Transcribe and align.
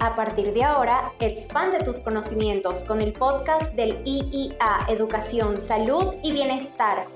A 0.00 0.14
partir 0.14 0.52
de 0.52 0.62
ahora, 0.62 1.12
expande 1.20 1.78
tus 1.82 1.98
conocimientos 1.98 2.84
con 2.84 3.00
el 3.00 3.12
podcast 3.12 3.72
del 3.72 3.98
IIA 4.04 4.86
Educación, 4.88 5.56
Salud 5.58 6.14
y 6.22 6.32
Bienestar 6.32 7.06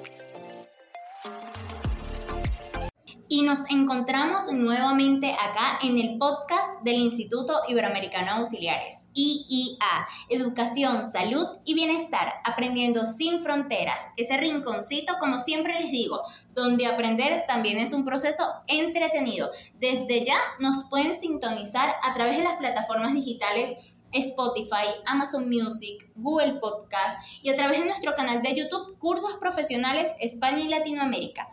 y 3.32 3.42
nos 3.42 3.60
encontramos 3.70 4.52
nuevamente 4.52 5.32
acá 5.32 5.78
en 5.82 5.98
el 5.98 6.18
podcast 6.18 6.82
del 6.82 6.96
Instituto 6.96 7.60
Iberoamericano 7.68 8.32
Auxiliares, 8.32 9.06
IIA, 9.14 10.08
Educación, 10.28 11.04
Salud 11.04 11.46
y 11.64 11.74
Bienestar, 11.74 12.34
aprendiendo 12.42 13.04
sin 13.04 13.40
fronteras, 13.40 14.08
ese 14.16 14.36
rinconcito, 14.36 15.14
como 15.20 15.38
siempre 15.38 15.78
les 15.78 15.92
digo, 15.92 16.20
donde 16.56 16.86
aprender 16.86 17.44
también 17.46 17.78
es 17.78 17.92
un 17.92 18.04
proceso 18.04 18.44
entretenido. 18.66 19.48
Desde 19.78 20.24
ya 20.24 20.36
nos 20.58 20.86
pueden 20.90 21.14
sintonizar 21.14 21.94
a 22.02 22.12
través 22.12 22.36
de 22.36 22.42
las 22.42 22.56
plataformas 22.56 23.14
digitales 23.14 23.94
Spotify, 24.12 24.90
Amazon 25.06 25.48
Music, 25.48 26.10
Google 26.16 26.54
Podcast 26.54 27.16
y 27.42 27.50
a 27.50 27.54
través 27.54 27.78
de 27.78 27.86
nuestro 27.86 28.14
canal 28.16 28.42
de 28.42 28.56
YouTube 28.56 28.98
Cursos 28.98 29.34
Profesionales 29.34 30.08
España 30.18 30.62
y 30.62 30.68
Latinoamérica. 30.68 31.48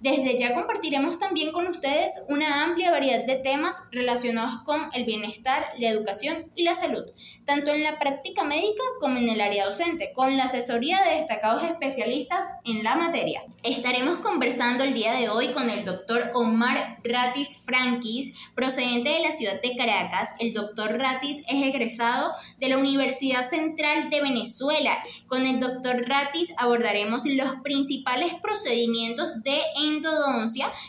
Desde 0.00 0.38
ya 0.38 0.54
compartiremos 0.54 1.18
también 1.18 1.50
con 1.50 1.66
ustedes 1.66 2.22
una 2.28 2.62
amplia 2.62 2.92
variedad 2.92 3.26
de 3.26 3.34
temas 3.34 3.82
relacionados 3.90 4.60
con 4.64 4.90
el 4.94 5.04
bienestar, 5.04 5.66
la 5.76 5.88
educación 5.88 6.52
y 6.54 6.62
la 6.62 6.74
salud, 6.74 7.02
tanto 7.44 7.72
en 7.72 7.82
la 7.82 7.98
práctica 7.98 8.44
médica 8.44 8.82
como 9.00 9.18
en 9.18 9.28
el 9.28 9.40
área 9.40 9.64
docente, 9.64 10.12
con 10.14 10.36
la 10.36 10.44
asesoría 10.44 11.02
de 11.02 11.16
destacados 11.16 11.64
especialistas 11.64 12.44
en 12.64 12.84
la 12.84 12.94
materia. 12.94 13.42
Estaremos 13.64 14.18
conversando 14.18 14.84
el 14.84 14.94
día 14.94 15.14
de 15.14 15.30
hoy 15.30 15.52
con 15.52 15.68
el 15.68 15.84
doctor 15.84 16.30
Omar 16.32 16.98
Ratis 17.02 17.64
Frankis, 17.64 18.34
procedente 18.54 19.08
de 19.08 19.20
la 19.20 19.32
ciudad 19.32 19.60
de 19.60 19.76
Caracas. 19.76 20.36
El 20.38 20.52
doctor 20.52 20.96
Ratis 20.96 21.42
es 21.48 21.62
egresado 21.66 22.30
de 22.58 22.68
la 22.68 22.78
Universidad 22.78 23.48
Central 23.48 24.10
de 24.10 24.20
Venezuela. 24.20 25.02
Con 25.26 25.44
el 25.44 25.58
doctor 25.58 26.08
Ratis 26.08 26.54
abordaremos 26.56 27.24
los 27.26 27.56
principales 27.64 28.34
procedimientos 28.36 29.42
de 29.42 29.58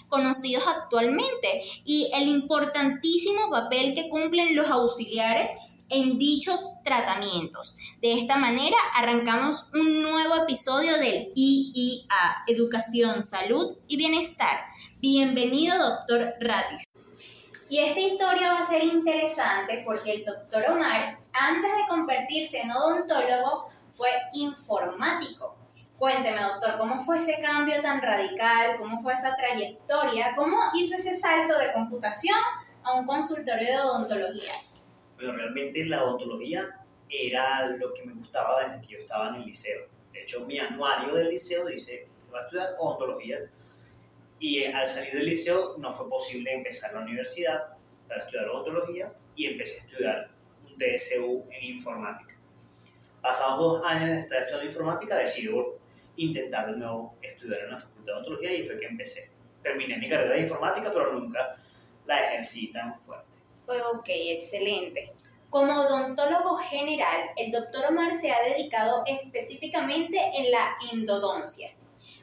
conocidos 0.07 0.63
actualmente 0.67 1.61
y 1.85 2.09
el 2.13 2.27
importantísimo 2.27 3.49
papel 3.49 3.93
que 3.93 4.09
cumplen 4.09 4.55
los 4.55 4.69
auxiliares 4.69 5.49
en 5.89 6.17
dichos 6.17 6.59
tratamientos. 6.83 7.75
De 8.01 8.13
esta 8.13 8.37
manera 8.37 8.77
arrancamos 8.95 9.69
un 9.73 10.01
nuevo 10.03 10.35
episodio 10.35 10.97
del 10.97 11.31
IIA, 11.35 12.43
Educación, 12.47 13.23
Salud 13.23 13.77
y 13.87 13.97
Bienestar. 13.97 14.65
Bienvenido, 15.01 15.77
doctor 15.77 16.35
Ratis. 16.39 16.83
Y 17.69 17.79
esta 17.79 17.99
historia 17.99 18.53
va 18.53 18.59
a 18.59 18.67
ser 18.67 18.83
interesante 18.83 19.83
porque 19.85 20.11
el 20.11 20.25
doctor 20.25 20.63
Omar, 20.71 21.19
antes 21.33 21.71
de 21.71 21.87
convertirse 21.87 22.61
en 22.61 22.71
odontólogo, 22.71 23.69
fue 23.89 24.09
informático. 24.33 25.58
Cuénteme, 25.99 26.41
doctor, 26.41 26.77
¿cómo 26.77 27.03
fue 27.03 27.17
ese 27.17 27.41
cambio 27.41 27.81
tan 27.81 28.01
radical? 28.01 28.77
¿Cómo 28.77 29.01
fue 29.01 29.13
esa 29.13 29.35
trayectoria? 29.35 30.33
¿Cómo 30.33 30.57
hizo 30.73 30.95
ese 30.95 31.13
salto 31.13 31.59
de 31.59 31.73
computación 31.73 32.37
a 32.83 32.93
un 32.93 33.05
consultorio 33.05 33.67
de 33.67 33.77
odontología? 33.81 34.53
Bueno, 35.17 35.33
realmente 35.33 35.85
la 35.87 36.05
odontología 36.05 36.79
era 37.09 37.67
lo 37.67 37.93
que 37.93 38.05
me 38.05 38.13
gustaba 38.13 38.63
desde 38.63 38.87
que 38.87 38.93
yo 38.93 38.99
estaba 38.99 39.27
en 39.27 39.35
el 39.35 39.45
liceo. 39.47 39.89
De 40.13 40.21
hecho, 40.21 40.45
mi 40.45 40.57
anuario 40.57 41.13
del 41.15 41.31
liceo 41.31 41.65
dice, 41.65 42.07
voy 42.29 42.39
a 42.39 42.43
estudiar 42.43 42.75
odontología. 42.79 43.39
Y 44.39 44.59
eh, 44.59 44.73
al 44.73 44.87
salir 44.87 45.11
del 45.11 45.25
liceo 45.25 45.75
no 45.79 45.93
fue 45.93 46.09
posible 46.09 46.53
empezar 46.53 46.93
la 46.93 47.01
universidad 47.01 47.77
para 48.07 48.21
estudiar 48.21 48.47
odontología 48.47 49.11
y 49.35 49.47
empecé 49.47 49.81
a 49.81 49.83
estudiar 49.83 50.29
un 50.65 50.77
DSU 50.77 51.45
en 51.51 51.75
informática. 51.75 52.37
Pasados 53.21 53.59
dos 53.59 53.85
años 53.85 54.07
de 54.11 54.19
estar 54.21 54.43
estudiando 54.43 54.65
informática, 54.65 55.17
decidí 55.17 55.49
intentar 56.23 56.71
de 56.71 56.77
nuevo 56.77 57.15
estudiar 57.21 57.61
en 57.61 57.71
la 57.71 57.79
Facultad 57.79 58.05
de 58.05 58.11
Odontología 58.13 58.53
y 58.53 58.67
fue 58.67 58.79
que 58.79 58.85
empecé. 58.85 59.31
Terminé 59.61 59.97
mi 59.97 60.07
carrera 60.07 60.35
de 60.35 60.41
informática, 60.41 60.91
pero 60.93 61.13
nunca 61.13 61.57
la 62.05 62.19
ejercí 62.27 62.71
tan 62.71 62.97
fuerte. 63.01 63.39
Ok, 63.67 64.07
excelente. 64.07 65.13
Como 65.49 65.81
odontólogo 65.81 66.55
general, 66.57 67.31
el 67.35 67.51
doctor 67.51 67.85
Omar 67.89 68.13
se 68.13 68.31
ha 68.31 68.41
dedicado 68.43 69.03
específicamente 69.07 70.19
en 70.35 70.51
la 70.51 70.75
endodoncia, 70.91 71.71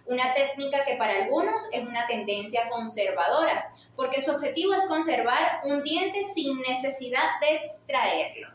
una 0.06 0.32
técnica 0.32 0.84
que 0.84 0.94
para 0.96 1.24
algunos 1.24 1.68
es 1.72 1.84
una 1.84 2.06
tendencia 2.06 2.68
conservadora, 2.68 3.72
porque 3.96 4.20
su 4.20 4.30
objetivo 4.30 4.74
es 4.74 4.86
conservar 4.86 5.60
un 5.64 5.82
diente 5.82 6.22
sin 6.22 6.60
necesidad 6.60 7.40
de 7.40 7.56
extraerlo. 7.56 8.48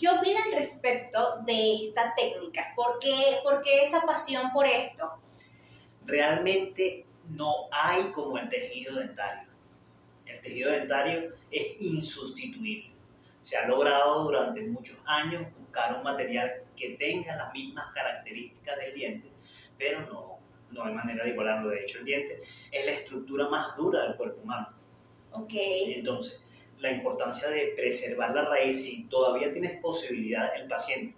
¿Qué 0.00 0.08
opina 0.08 0.42
al 0.44 0.52
respecto 0.52 1.42
de 1.44 1.88
esta 1.88 2.14
técnica? 2.16 2.72
¿Por 2.74 2.98
qué, 2.98 3.38
¿Por 3.44 3.60
qué 3.60 3.82
esa 3.82 4.00
pasión 4.00 4.50
por 4.50 4.66
esto? 4.66 5.12
Realmente 6.06 7.04
no 7.36 7.68
hay 7.70 8.04
como 8.04 8.38
el 8.38 8.48
tejido 8.48 8.96
dentario. 8.96 9.46
El 10.24 10.40
tejido 10.40 10.72
dentario 10.72 11.34
es 11.50 11.78
insustituible. 11.82 12.88
Se 13.40 13.58
ha 13.58 13.68
logrado 13.68 14.24
durante 14.24 14.62
muchos 14.62 14.96
años 15.04 15.44
buscar 15.58 15.94
un 15.94 16.02
material 16.02 16.50
que 16.74 16.96
tenga 16.98 17.36
las 17.36 17.52
mismas 17.52 17.92
características 17.92 18.78
del 18.78 18.94
diente, 18.94 19.28
pero 19.76 20.00
no, 20.06 20.38
no 20.70 20.84
hay 20.84 20.94
manera 20.94 21.24
de 21.24 21.30
igualarlo. 21.32 21.68
De 21.68 21.82
hecho, 21.82 21.98
el 21.98 22.06
diente 22.06 22.42
es 22.70 22.86
la 22.86 22.92
estructura 22.92 23.50
más 23.50 23.76
dura 23.76 24.04
del 24.04 24.16
cuerpo 24.16 24.40
humano. 24.40 24.68
Ok. 25.32 25.52
Entonces, 25.52 26.40
la 26.80 26.90
importancia 26.90 27.48
de 27.48 27.74
preservar 27.76 28.34
la 28.34 28.46
raíz 28.46 28.84
si 28.84 29.04
todavía 29.04 29.52
tienes 29.52 29.78
posibilidad 29.78 30.54
el 30.56 30.66
paciente, 30.66 31.14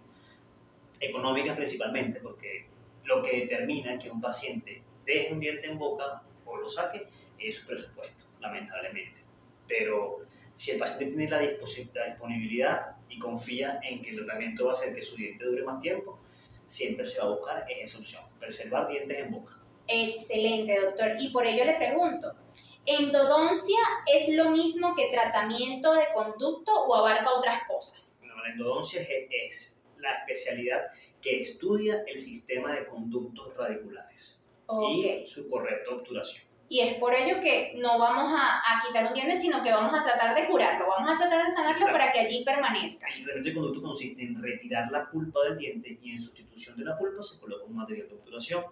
económicas 1.00 1.56
principalmente, 1.56 2.20
porque 2.20 2.66
lo 3.04 3.22
que 3.22 3.40
determina 3.40 3.98
que 3.98 4.10
un 4.10 4.20
paciente 4.20 4.82
deje 5.04 5.32
un 5.32 5.40
diente 5.40 5.68
en 5.68 5.78
boca 5.78 6.22
o 6.44 6.56
lo 6.56 6.68
saque 6.68 7.06
es 7.38 7.56
su 7.56 7.66
presupuesto, 7.66 8.24
lamentablemente. 8.40 9.20
Pero 9.68 10.20
si 10.54 10.72
el 10.72 10.78
paciente 10.78 11.16
tiene 11.16 11.30
la, 11.30 11.38
disponibilidad 11.38 12.96
y 13.08 13.18
confía 13.18 13.80
en 13.82 14.02
que 14.02 14.10
el 14.10 14.16
tratamiento 14.16 14.64
va 14.64 14.72
a 14.72 14.74
hacer 14.74 14.94
que 14.94 15.02
su 15.02 15.16
diente 15.16 15.44
dure 15.44 15.62
más 15.62 15.80
tiempo, 15.80 16.18
siempre 16.66 17.04
se 17.04 17.18
va 17.18 17.26
a 17.26 17.30
buscar 17.30 17.66
esa 17.68 17.98
opción, 17.98 18.22
preservar 18.38 18.88
dientes 18.88 19.18
en 19.18 19.30
boca. 19.30 19.56
Excelente, 19.88 20.80
doctor. 20.80 21.16
Y 21.18 21.30
por 21.30 21.46
ello 21.46 21.64
le 21.64 21.74
pregunto, 21.74 22.32
¿Endodoncia 22.84 23.78
es 24.12 24.34
lo 24.34 24.50
mismo 24.50 24.94
que 24.96 25.10
tratamiento 25.12 25.92
de 25.92 26.06
conducto 26.14 26.72
o 26.72 26.94
abarca 26.96 27.30
otras 27.30 27.62
cosas? 27.68 28.18
No, 28.22 28.34
la 28.42 28.50
endodoncia 28.50 29.00
es, 29.00 29.80
la 29.98 30.12
especialidad 30.14 30.90
que 31.20 31.44
estudia 31.44 32.02
el 32.06 32.18
sistema 32.18 32.72
de 32.72 32.86
conductos 32.86 33.56
radiculares 33.56 34.42
y 34.68 35.24
su 35.26 35.48
correcta 35.48 35.94
obturación. 35.94 36.44
Y 36.68 36.80
es 36.80 36.94
por 36.94 37.14
ello 37.14 37.38
que 37.40 37.74
no 37.76 37.98
vamos 37.98 38.32
a, 38.34 38.80
quitar 38.84 39.06
un 39.06 39.12
diente, 39.12 39.38
sino 39.38 39.62
que 39.62 39.70
vamos 39.70 39.92
a 39.94 40.02
tratar 40.02 40.34
de 40.34 40.48
curarlo, 40.48 40.86
vamos 40.88 41.10
a 41.14 41.18
tratar 41.18 41.44
de 41.44 41.52
sanarlo 41.52 41.86
para 41.92 42.10
que 42.10 42.20
allí 42.20 42.42
permanezca. 42.44 43.06
El 43.08 43.24
tratamiento 43.24 43.50
de 43.50 43.54
conducto 43.54 43.82
consiste 43.82 44.22
en 44.22 44.42
retirar 44.42 44.90
la 44.90 45.08
pulpa 45.10 45.40
del 45.44 45.58
diente 45.58 45.98
y 46.02 46.12
en 46.12 46.22
sustitución 46.22 46.78
de 46.78 46.86
la 46.86 46.98
pulpa 46.98 47.22
se 47.22 47.38
coloca 47.38 47.64
un 47.64 47.76
material 47.76 48.08
de 48.08 48.14
obturación. 48.14 48.64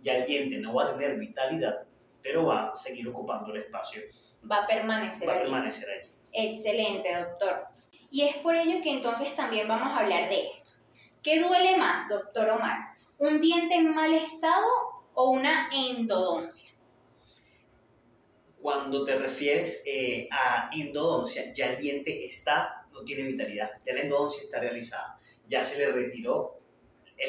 Ya 0.00 0.16
el 0.16 0.26
diente 0.26 0.58
no 0.58 0.74
va 0.74 0.86
a 0.86 0.92
tener 0.92 1.18
vitalidad, 1.18 1.86
pero 2.22 2.46
va 2.46 2.70
a 2.70 2.76
seguir 2.76 3.08
ocupando 3.08 3.52
el 3.52 3.62
espacio. 3.62 4.02
Va 4.50 4.64
a 4.64 4.66
permanecer 4.66 5.28
va 5.28 5.36
a 5.36 5.40
permanecer 5.40 5.88
allí. 5.90 6.10
Excelente, 6.32 7.14
doctor. 7.14 7.66
Y 8.10 8.22
es 8.22 8.36
por 8.36 8.56
ello 8.56 8.82
que 8.82 8.90
entonces 8.90 9.34
también 9.34 9.68
vamos 9.68 9.88
a 9.88 10.00
hablar 10.00 10.28
de 10.28 10.46
esto. 10.46 10.72
¿Qué 11.22 11.40
duele 11.40 11.76
más, 11.76 12.08
doctor 12.08 12.50
Omar? 12.50 12.94
¿Un 13.18 13.40
diente 13.40 13.74
en 13.74 13.94
mal 13.94 14.14
estado 14.14 14.66
o 15.14 15.30
una 15.30 15.68
endodoncia? 15.72 16.70
Cuando 18.60 19.04
te 19.04 19.16
refieres 19.16 19.82
eh, 19.86 20.28
a 20.30 20.70
endodoncia, 20.72 21.52
ya 21.52 21.70
el 21.70 21.78
diente 21.78 22.24
está, 22.24 22.86
no 22.92 23.02
tiene 23.04 23.22
vitalidad, 23.22 23.70
ya 23.86 23.94
la 23.94 24.02
endodoncia 24.02 24.42
está 24.42 24.60
realizada, 24.60 25.18
ya 25.46 25.64
se 25.64 25.78
le 25.78 25.92
retiró 25.92 26.58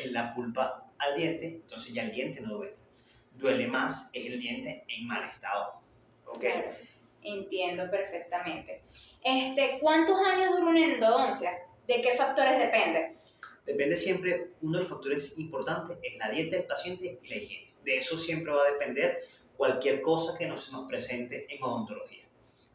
la 0.06 0.34
pulpa 0.34 0.92
al 0.98 1.16
diente, 1.16 1.48
entonces 1.48 1.94
ya 1.94 2.04
el 2.04 2.12
diente 2.12 2.42
no 2.42 2.56
duele 2.56 2.81
duele 3.32 3.68
más 3.68 4.10
es 4.14 4.28
el 4.28 4.40
diente 4.40 4.86
en 4.88 5.08
mal 5.08 5.24
estado. 5.24 5.82
¿Ok? 6.26 6.44
Entiendo 7.24 7.90
perfectamente. 7.90 8.84
Este, 9.24 9.78
¿Cuántos 9.80 10.18
años 10.26 10.52
dura 10.58 10.72
una 10.72 10.94
endodoncia? 10.94 11.52
¿De 11.88 12.02
qué 12.02 12.16
factores 12.16 12.58
depende? 12.58 13.18
Depende 13.66 13.96
siempre, 13.96 14.52
uno 14.62 14.74
de 14.74 14.80
los 14.80 14.90
factores 14.90 15.38
importantes 15.38 16.00
es 16.02 16.18
la 16.18 16.30
dieta 16.30 16.58
del 16.58 16.66
paciente 16.66 17.20
y 17.22 17.28
la 17.28 17.36
higiene. 17.36 17.74
De 17.84 17.98
eso 17.98 18.18
siempre 18.18 18.52
va 18.52 18.64
a 18.64 18.72
depender 18.72 19.28
cualquier 19.56 20.02
cosa 20.02 20.38
que 20.38 20.48
nos, 20.48 20.72
nos 20.72 20.88
presente 20.88 21.46
en 21.54 21.62
odontología. 21.62 22.24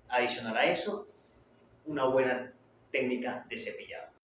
Adicional 0.08 0.56
a 0.56 0.70
eso, 0.70 1.08
una 1.84 2.04
buena 2.04 2.52
técnica 2.90 3.44
de 3.48 3.58
cepillado. 3.58 4.15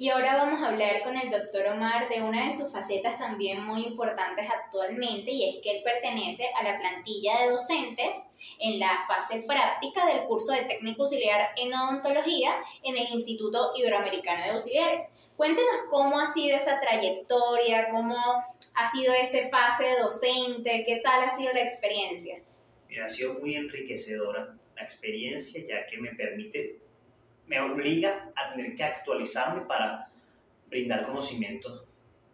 Y 0.00 0.08
ahora 0.08 0.34
vamos 0.34 0.62
a 0.62 0.68
hablar 0.68 1.02
con 1.02 1.14
el 1.14 1.30
doctor 1.30 1.66
Omar 1.66 2.08
de 2.08 2.22
una 2.22 2.46
de 2.46 2.50
sus 2.50 2.72
facetas 2.72 3.18
también 3.18 3.62
muy 3.66 3.84
importantes 3.84 4.46
actualmente 4.48 5.30
y 5.30 5.50
es 5.50 5.62
que 5.62 5.72
él 5.72 5.82
pertenece 5.84 6.46
a 6.58 6.64
la 6.64 6.78
plantilla 6.78 7.42
de 7.42 7.50
docentes 7.50 8.16
en 8.60 8.78
la 8.78 9.04
fase 9.06 9.44
práctica 9.46 10.06
del 10.06 10.24
curso 10.24 10.52
de 10.52 10.62
técnico 10.62 11.02
auxiliar 11.02 11.50
en 11.54 11.74
odontología 11.74 12.54
en 12.82 12.96
el 12.96 13.12
Instituto 13.12 13.72
Iberoamericano 13.76 14.42
de 14.42 14.50
Auxiliares. 14.52 15.04
Cuéntenos 15.36 15.82
cómo 15.90 16.18
ha 16.18 16.32
sido 16.32 16.56
esa 16.56 16.80
trayectoria, 16.80 17.90
cómo 17.90 18.16
ha 18.16 18.90
sido 18.90 19.12
ese 19.12 19.48
pase 19.48 19.84
de 19.84 19.98
docente, 19.98 20.82
qué 20.86 21.02
tal 21.04 21.24
ha 21.24 21.30
sido 21.30 21.52
la 21.52 21.60
experiencia. 21.60 22.40
Mira, 22.88 23.04
ha 23.04 23.08
sido 23.10 23.34
muy 23.34 23.54
enriquecedora 23.54 24.56
la 24.74 24.82
experiencia 24.82 25.62
ya 25.62 25.84
que 25.84 25.98
me 25.98 26.14
permite 26.14 26.78
me 27.46 27.60
obliga 27.60 28.30
a 28.36 28.52
tener 28.52 28.74
que 28.74 28.84
actualizarme 28.84 29.62
para 29.62 30.10
brindar 30.68 31.04
conocimientos 31.04 31.84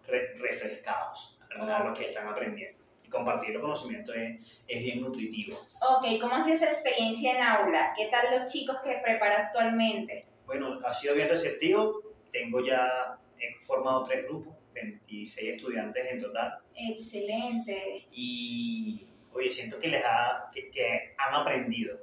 refrescados 0.06 1.38
a 1.58 1.84
lo 1.84 1.94
que 1.94 2.06
están 2.06 2.28
aprendiendo. 2.28 2.84
Y 3.02 3.08
compartir 3.08 3.54
los 3.54 3.62
conocimientos 3.62 4.14
es, 4.16 4.62
es, 4.66 4.82
bien 4.82 5.00
nutritivo. 5.00 5.56
Ok, 5.80 6.20
¿cómo 6.20 6.34
ha 6.34 6.42
sido 6.42 6.56
esa 6.56 6.68
experiencia 6.68 7.36
en 7.36 7.42
aula? 7.42 7.92
¿Qué 7.96 8.06
tal 8.06 8.38
los 8.38 8.50
chicos 8.50 8.76
que 8.82 9.00
prepara 9.02 9.46
actualmente? 9.46 10.26
Bueno, 10.44 10.80
ha 10.84 10.92
sido 10.92 11.14
bien 11.14 11.28
receptivo. 11.28 12.02
Tengo 12.30 12.64
ya, 12.64 13.18
he 13.38 13.64
formado 13.64 14.04
tres 14.04 14.26
grupos, 14.26 14.54
26 14.74 15.54
estudiantes 15.54 16.12
en 16.12 16.20
total. 16.20 16.58
Excelente. 16.74 18.06
Y, 18.10 19.06
oye, 19.32 19.50
siento 19.50 19.78
que 19.78 19.88
les 19.88 20.04
ha, 20.04 20.50
que, 20.52 20.68
que 20.70 21.14
han 21.16 21.34
aprendido 21.34 21.98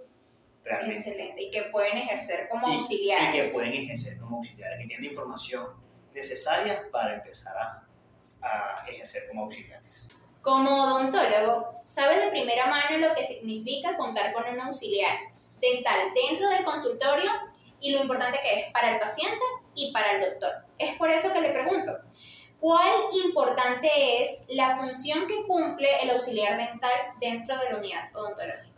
Excelente. 0.65 1.43
Y 1.43 1.51
que 1.51 1.63
pueden 1.63 1.97
ejercer 1.97 2.47
como 2.49 2.67
auxiliares. 2.67 3.35
Y 3.35 3.41
que 3.41 3.47
pueden 3.49 3.73
ejercer 3.73 4.17
como 4.17 4.37
auxiliares, 4.37 4.79
que 4.79 4.87
tienen 4.87 5.05
información 5.05 5.67
necesaria 6.13 6.83
para 6.91 7.15
empezar 7.15 7.55
a, 7.57 7.87
a 8.41 8.85
ejercer 8.87 9.27
como 9.27 9.43
auxiliares. 9.43 10.07
Como 10.41 10.69
odontólogo, 10.69 11.73
sabe 11.85 12.19
de 12.19 12.27
primera 12.27 12.67
mano 12.67 12.97
lo 12.97 13.15
que 13.15 13.23
significa 13.23 13.95
contar 13.97 14.33
con 14.33 14.43
un 14.45 14.59
auxiliar 14.59 15.17
dental 15.61 15.99
dentro 16.13 16.49
del 16.49 16.63
consultorio 16.63 17.31
y 17.79 17.91
lo 17.91 18.01
importante 18.01 18.39
que 18.41 18.59
es 18.59 18.71
para 18.71 18.93
el 18.93 18.99
paciente 18.99 19.43
y 19.75 19.91
para 19.91 20.13
el 20.13 20.21
doctor. 20.21 20.51
Es 20.77 20.97
por 20.97 21.09
eso 21.09 21.31
que 21.33 21.41
le 21.41 21.51
pregunto, 21.51 21.97
¿cuál 22.59 22.93
importante 23.25 24.21
es 24.21 24.45
la 24.49 24.75
función 24.75 25.27
que 25.27 25.45
cumple 25.45 25.89
el 26.01 26.09
auxiliar 26.11 26.57
dental 26.57 26.91
dentro 27.19 27.57
de 27.59 27.69
la 27.69 27.77
unidad 27.77 28.15
odontológica? 28.15 28.72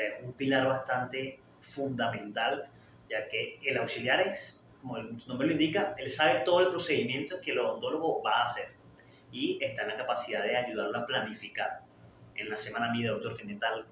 Es 0.00 0.22
un 0.22 0.32
pilar 0.32 0.66
bastante 0.66 1.40
fundamental, 1.60 2.68
ya 3.08 3.28
que 3.28 3.58
el 3.62 3.76
auxiliar 3.78 4.20
es, 4.20 4.64
como 4.80 4.96
su 5.18 5.28
nombre 5.28 5.46
lo 5.46 5.52
indica, 5.52 5.94
él 5.98 6.10
sabe 6.10 6.40
todo 6.40 6.60
el 6.60 6.68
procedimiento 6.68 7.40
que 7.40 7.52
el 7.52 7.58
odontólogo 7.58 8.22
va 8.22 8.40
a 8.40 8.44
hacer 8.44 8.72
y 9.30 9.62
está 9.62 9.82
en 9.82 9.88
la 9.88 9.96
capacidad 9.96 10.42
de 10.42 10.56
ayudarlo 10.56 10.98
a 10.98 11.06
planificar. 11.06 11.82
En 12.34 12.48
la 12.48 12.56
semana 12.56 12.90
mi 12.92 13.02
doctor 13.02 13.36
tiene 13.36 13.56
tal 13.56 13.86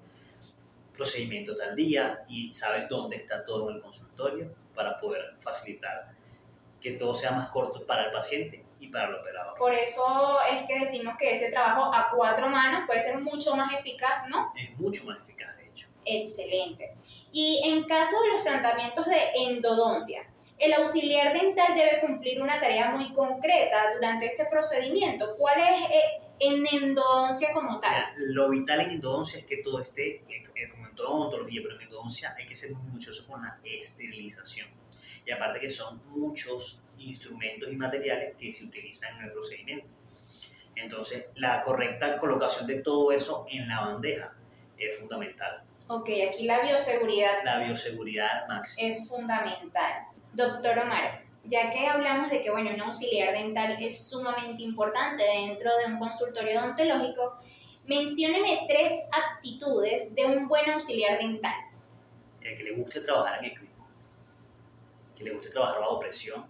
procedimiento 0.93 1.55
tal 1.55 1.75
día 1.75 2.23
y 2.27 2.53
sabe 2.53 2.87
dónde 2.89 3.15
está 3.15 3.45
todo 3.45 3.69
en 3.69 3.77
el 3.77 3.81
consultorio 3.81 4.53
para 4.75 4.99
poder 4.99 5.35
facilitar 5.39 6.11
que 6.79 6.93
todo 6.93 7.13
sea 7.13 7.31
más 7.31 7.49
corto 7.49 7.85
para 7.85 8.05
el 8.05 8.11
paciente 8.11 8.65
y 8.79 8.87
para 8.87 9.09
el 9.09 9.15
operador. 9.15 9.55
Por 9.57 9.73
eso 9.73 10.39
es 10.51 10.63
que 10.63 10.79
decimos 10.79 11.15
que 11.17 11.33
ese 11.33 11.51
trabajo 11.51 11.93
a 11.93 12.09
cuatro 12.13 12.49
manos 12.49 12.83
puede 12.87 12.99
ser 12.99 13.19
mucho 13.19 13.55
más 13.55 13.73
eficaz, 13.73 14.27
¿no? 14.27 14.51
Es 14.57 14.77
mucho 14.79 15.05
más 15.05 15.19
eficaz, 15.21 15.60
excelente. 16.05 16.93
Y 17.31 17.61
en 17.65 17.83
caso 17.83 18.19
de 18.21 18.29
los 18.29 18.43
tratamientos 18.43 19.05
de 19.05 19.19
endodoncia, 19.47 20.27
el 20.61 20.73
auxiliar 20.73 21.33
dental 21.33 21.73
debe 21.75 22.01
cumplir 22.01 22.39
una 22.39 22.59
tarea 22.59 22.91
muy 22.91 23.11
concreta 23.13 23.95
durante 23.95 24.27
ese 24.27 24.45
procedimiento. 24.45 25.35
¿Cuál 25.35 25.59
es 25.59 25.81
eh, 25.89 26.03
en 26.39 26.63
endodoncia 26.71 27.51
como 27.51 27.79
tal? 27.79 28.05
lo 28.17 28.49
vital 28.49 28.81
en 28.81 28.91
endodoncia 28.91 29.39
es 29.39 29.45
que 29.45 29.57
todo 29.57 29.81
esté, 29.81 30.23
eh, 30.29 30.69
como 30.69 30.85
en 30.85 30.95
toda 30.95 31.09
odontología, 31.09 31.61
pero 31.63 31.75
en 31.75 31.81
endodoncia 31.81 32.35
hay 32.37 32.47
que 32.47 32.53
ser 32.53 32.73
muy 32.73 32.91
muchoso 32.91 33.25
con 33.27 33.41
la 33.41 33.59
esterilización. 33.63 34.67
Y 35.25 35.31
aparte 35.31 35.59
que 35.59 35.71
son 35.71 35.99
muchos 36.05 36.79
instrumentos 36.99 37.71
y 37.71 37.75
materiales 37.75 38.35
que 38.37 38.53
se 38.53 38.65
utilizan 38.65 39.17
en 39.17 39.25
el 39.25 39.31
procedimiento. 39.31 39.87
Entonces, 40.75 41.27
la 41.35 41.63
correcta 41.63 42.19
colocación 42.19 42.67
de 42.67 42.81
todo 42.81 43.11
eso 43.11 43.45
en 43.49 43.67
la 43.67 43.81
bandeja 43.81 44.33
es 44.77 44.97
fundamental. 44.99 45.63
Ok, 45.93 46.09
aquí 46.25 46.45
la 46.45 46.61
bioseguridad. 46.61 47.43
La 47.43 47.59
bioseguridad 47.59 48.47
máxima. 48.47 48.87
Es 48.87 49.09
fundamental. 49.09 50.05
Doctor 50.31 50.79
Omar, 50.79 51.21
ya 51.43 51.69
que 51.69 51.85
hablamos 51.85 52.29
de 52.29 52.39
que, 52.39 52.49
bueno, 52.49 52.71
un 52.73 52.79
auxiliar 52.79 53.33
dental 53.33 53.75
es 53.77 54.07
sumamente 54.07 54.61
importante 54.61 55.21
dentro 55.21 55.69
de 55.79 55.91
un 55.91 55.99
consultorio 55.99 56.61
odontológico, 56.61 57.37
mencióneme 57.87 58.67
tres 58.69 58.93
actitudes 59.11 60.15
de 60.15 60.27
un 60.27 60.47
buen 60.47 60.69
auxiliar 60.69 61.19
dental. 61.19 61.55
que 62.39 62.63
le 62.63 62.71
guste 62.71 63.01
trabajar 63.01 63.39
en 63.39 63.51
equipo, 63.51 63.85
que 65.17 65.25
le 65.25 65.31
guste 65.31 65.49
trabajar 65.49 65.81
bajo 65.81 65.99
presión 65.99 66.45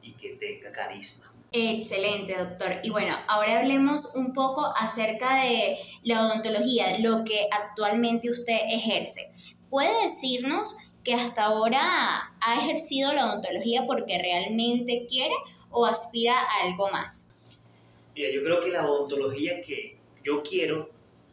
y 0.00 0.12
que 0.12 0.36
tenga 0.36 0.72
carisma. 0.72 1.35
Excelente, 1.58 2.36
doctor. 2.36 2.80
Y 2.82 2.90
bueno, 2.90 3.16
ahora 3.28 3.60
hablemos 3.60 4.14
un 4.14 4.34
poco 4.34 4.74
acerca 4.76 5.42
de 5.42 5.78
la 6.02 6.26
odontología, 6.26 6.98
lo 6.98 7.24
que 7.24 7.48
actualmente 7.50 8.28
usted 8.28 8.58
ejerce. 8.70 9.32
¿Puede 9.70 10.02
decirnos 10.02 10.76
que 11.02 11.14
hasta 11.14 11.44
ahora 11.44 11.80
ha 12.42 12.60
ejercido 12.60 13.14
la 13.14 13.32
odontología 13.32 13.86
porque 13.86 14.18
realmente 14.18 15.06
quiere 15.08 15.34
o 15.70 15.86
aspira 15.86 16.38
a 16.38 16.66
algo 16.66 16.90
más? 16.90 17.28
Mira, 18.14 18.28
yo 18.30 18.42
creo 18.42 18.60
que 18.60 18.68
la 18.68 18.86
odontología 18.86 19.62
que 19.62 19.98
yo 20.22 20.42
quiero 20.42 20.90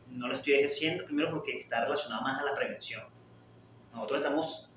no 0.07 0.29
la 0.29 0.35
estoy 0.35 0.53
ejerciendo, 0.53 1.03
primero 1.03 1.31
porque 1.31 1.51
está 1.51 1.83
relacionada 1.83 2.21
más 2.21 2.39
a 2.39 2.45
la 2.45 2.55
prevención. 2.55 3.03
Nosotros 3.91 4.21
estamos, 4.21 4.69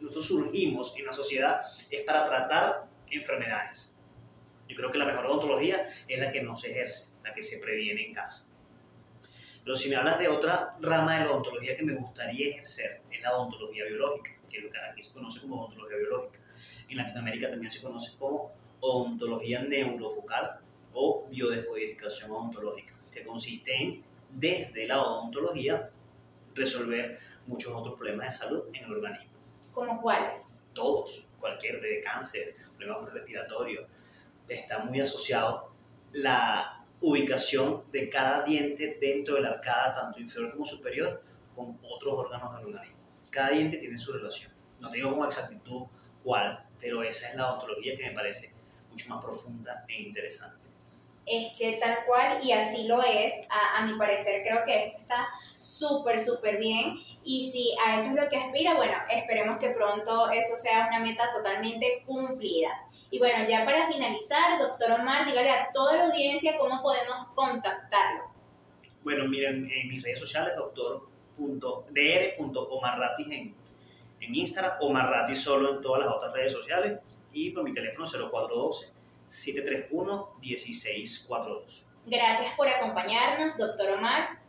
nosotros 0.00 0.26
surgimos 0.26 0.92
en 0.98 1.06
la 1.06 1.14
sociedad 1.14 1.62
es 1.90 2.02
para 2.02 2.26
tratar 2.26 2.84
enfermedades 3.10 3.91
yo 4.72 4.76
creo 4.76 4.90
que 4.90 4.98
la 4.98 5.04
mejor 5.04 5.26
odontología 5.26 5.86
es 6.08 6.18
la 6.18 6.32
que 6.32 6.42
no 6.42 6.56
se 6.56 6.70
ejerce, 6.70 7.12
la 7.22 7.34
que 7.34 7.42
se 7.42 7.58
previene 7.58 8.06
en 8.06 8.14
casa. 8.14 8.46
Pero 9.62 9.76
si 9.76 9.90
me 9.90 9.96
hablas 9.96 10.18
de 10.18 10.28
otra 10.28 10.76
rama 10.80 11.18
de 11.18 11.24
la 11.26 11.32
odontología 11.32 11.76
que 11.76 11.84
me 11.84 11.94
gustaría 11.94 12.48
ejercer, 12.48 13.02
es 13.10 13.20
la 13.20 13.36
odontología 13.36 13.84
biológica, 13.84 14.30
que 14.48 14.56
es 14.56 14.64
lo 14.64 14.70
que 14.70 14.78
aquí 14.90 15.02
se 15.02 15.12
conoce 15.12 15.42
como 15.42 15.60
odontología 15.60 15.98
biológica. 15.98 16.40
En 16.88 16.96
Latinoamérica 16.96 17.50
también 17.50 17.70
se 17.70 17.82
conoce 17.82 18.16
como 18.18 18.50
odontología 18.80 19.62
neurofocal 19.62 20.58
o 20.94 21.28
biodescodificación 21.28 22.30
odontológica, 22.30 22.94
que 23.12 23.24
consiste 23.24 23.76
en, 23.76 24.02
desde 24.30 24.86
la 24.86 25.02
odontología, 25.02 25.90
resolver 26.54 27.18
muchos 27.46 27.74
otros 27.74 27.96
problemas 27.96 28.26
de 28.26 28.38
salud 28.38 28.64
en 28.72 28.84
el 28.84 28.92
organismo. 28.92 29.36
¿Como 29.70 30.00
cuáles? 30.00 30.60
Todos, 30.72 31.28
cualquier 31.38 31.80
de 31.80 32.00
cáncer, 32.00 32.56
problemas 32.78 33.12
respiratorios, 33.12 33.86
está 34.48 34.78
muy 34.80 35.00
asociado 35.00 35.72
la 36.12 36.84
ubicación 37.00 37.82
de 37.90 38.08
cada 38.08 38.42
diente 38.42 38.98
dentro 39.00 39.36
de 39.36 39.42
la 39.42 39.50
arcada, 39.50 39.94
tanto 39.94 40.20
inferior 40.20 40.52
como 40.52 40.64
superior, 40.64 41.22
con 41.54 41.78
otros 41.82 42.14
órganos 42.14 42.56
del 42.56 42.66
organismo. 42.66 42.98
Cada 43.30 43.50
diente 43.50 43.78
tiene 43.78 43.98
su 43.98 44.12
relación. 44.12 44.52
No 44.80 44.90
digo 44.90 45.16
con 45.16 45.26
exactitud 45.26 45.84
cuál, 46.22 46.64
pero 46.80 47.02
esa 47.02 47.28
es 47.28 47.36
la 47.36 47.52
odontología 47.52 47.96
que 47.96 48.08
me 48.08 48.14
parece 48.14 48.52
mucho 48.90 49.08
más 49.08 49.24
profunda 49.24 49.84
e 49.88 50.02
interesante 50.02 50.61
es 51.26 51.52
que 51.56 51.74
tal 51.74 52.04
cual, 52.06 52.40
y 52.42 52.50
así 52.52 52.84
lo 52.84 53.02
es, 53.02 53.32
a, 53.48 53.84
mi 53.86 53.96
parecer 53.96 54.42
creo 54.42 54.64
que 54.64 54.82
esto 54.82 54.98
está 54.98 55.28
súper, 55.60 56.18
súper 56.18 56.58
bien, 56.58 56.98
y 57.24 57.48
si 57.50 57.74
a 57.86 57.96
eso 57.96 58.08
es 58.08 58.14
lo 58.14 58.28
que 58.28 58.36
aspira, 58.36 58.74
bueno, 58.74 58.94
esperemos 59.08 59.58
que 59.58 59.70
pronto 59.70 60.30
eso 60.30 60.54
sea 60.56 60.88
una 60.88 60.98
meta 61.00 61.32
totalmente 61.32 62.02
cumplida. 62.04 62.70
Y 63.10 63.18
bueno, 63.18 63.48
ya 63.48 63.64
para 63.64 63.88
finalizar, 63.88 64.58
doctor 64.58 64.90
Omar, 64.92 65.24
dígale 65.26 65.48
a 65.50 65.70
toda 65.72 65.96
la 65.96 66.04
audiencia 66.06 66.58
cómo 66.58 66.82
podemos 66.82 67.28
contactarlo. 67.34 68.24
Bueno, 69.02 69.26
miren, 69.28 69.70
en 69.70 69.88
mis 69.88 70.02
redes 70.02 70.18
sociales, 70.18 70.54
doctor.dr.omarratis 70.56 73.30
en, 73.30 73.54
en 74.20 74.34
Instagram, 74.34 74.72
Omarratis 74.80 75.40
solo 75.40 75.74
en 75.74 75.80
todas 75.80 76.04
las 76.04 76.12
otras 76.12 76.32
redes 76.32 76.52
sociales, 76.52 76.98
y 77.32 77.50
por 77.50 77.62
mi 77.64 77.72
teléfono 77.72 78.04
0412 78.04 78.92
731-1642. 79.28 81.84
Gracias 82.06 82.54
por 82.56 82.68
acompañarnos, 82.68 83.56
doctor 83.56 83.98
Omar. 83.98 84.42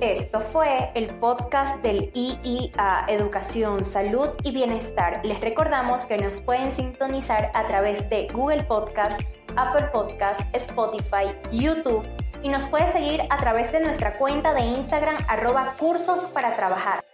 Esto 0.00 0.40
fue 0.40 0.90
el 0.94 1.14
podcast 1.18 1.82
del 1.82 2.10
IIA 2.14 3.04
Educación, 3.08 3.84
Salud 3.84 4.30
y 4.42 4.50
Bienestar. 4.50 5.20
Les 5.26 5.38
recordamos 5.42 6.06
que 6.06 6.16
nos 6.16 6.40
pueden 6.40 6.72
sintonizar 6.72 7.50
a 7.52 7.66
través 7.66 8.08
de 8.08 8.28
Google 8.32 8.64
Podcast, 8.64 9.20
Apple 9.56 9.88
Podcast, 9.92 10.40
Spotify, 10.54 11.26
YouTube 11.52 12.02
y 12.42 12.48
nos 12.48 12.64
puede 12.64 12.90
seguir 12.90 13.20
a 13.28 13.36
través 13.36 13.72
de 13.72 13.80
nuestra 13.80 14.16
cuenta 14.16 14.54
de 14.54 14.62
Instagram 14.62 15.18
arroba 15.28 15.74
cursos 15.78 16.20
para 16.28 16.56
trabajar. 16.56 17.09